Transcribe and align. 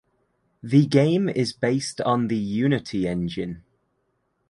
The 0.63 0.87
game 0.87 1.29
is 1.29 1.53
based 1.53 2.01
on 2.01 2.27
the 2.27 2.35
Unity 2.35 3.07
engine. 3.07 3.63